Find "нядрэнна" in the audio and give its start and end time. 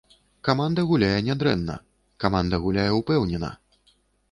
1.27-1.77